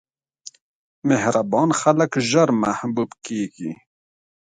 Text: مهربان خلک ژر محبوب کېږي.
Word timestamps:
مهربان 1.09 1.69
خلک 1.81 2.11
ژر 2.29 2.49
محبوب 2.63 3.09
کېږي. 3.25 3.71